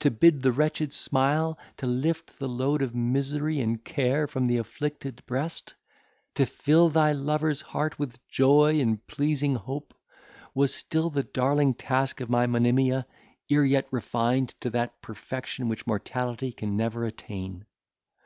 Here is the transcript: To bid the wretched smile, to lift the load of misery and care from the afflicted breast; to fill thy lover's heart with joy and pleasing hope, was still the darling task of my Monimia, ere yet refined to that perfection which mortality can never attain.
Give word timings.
To 0.00 0.10
bid 0.10 0.42
the 0.42 0.52
wretched 0.52 0.92
smile, 0.92 1.58
to 1.78 1.86
lift 1.86 2.38
the 2.38 2.50
load 2.50 2.82
of 2.82 2.94
misery 2.94 3.60
and 3.60 3.82
care 3.82 4.26
from 4.26 4.44
the 4.44 4.58
afflicted 4.58 5.24
breast; 5.24 5.72
to 6.34 6.44
fill 6.44 6.90
thy 6.90 7.12
lover's 7.12 7.62
heart 7.62 7.98
with 7.98 8.18
joy 8.28 8.78
and 8.78 9.06
pleasing 9.06 9.54
hope, 9.54 9.94
was 10.52 10.74
still 10.74 11.08
the 11.08 11.22
darling 11.22 11.72
task 11.72 12.20
of 12.20 12.28
my 12.28 12.46
Monimia, 12.46 13.06
ere 13.50 13.64
yet 13.64 13.88
refined 13.90 14.50
to 14.60 14.68
that 14.68 15.00
perfection 15.00 15.70
which 15.70 15.86
mortality 15.86 16.52
can 16.52 16.76
never 16.76 17.06
attain. 17.06 17.64